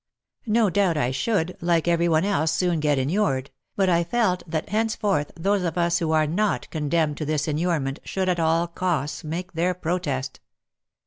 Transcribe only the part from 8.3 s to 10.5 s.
all costs make their protest.